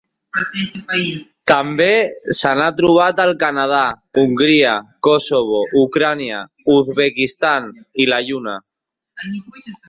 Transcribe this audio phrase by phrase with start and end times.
[1.51, 1.89] També
[2.39, 3.81] se n'ha trobat al Canadà,
[4.23, 4.71] Hongria,
[5.09, 6.41] Kosovo, Ucraïna,
[6.79, 7.69] Uzbekistan
[8.07, 8.57] i la Lluna.